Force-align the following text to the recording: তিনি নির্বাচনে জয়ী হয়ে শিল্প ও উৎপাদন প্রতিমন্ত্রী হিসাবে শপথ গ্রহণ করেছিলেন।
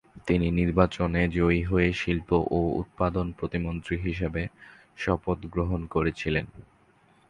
তিনি 0.27 0.47
নির্বাচনে 0.51 1.21
জয়ী 1.29 1.61
হয়ে 1.63 1.89
শিল্প 1.93 2.29
ও 2.51 2.59
উৎপাদন 2.81 3.25
প্রতিমন্ত্রী 3.31 3.95
হিসাবে 4.05 4.41
শপথ 4.97 5.39
গ্রহণ 5.53 5.81
করেছিলেন। 5.87 6.45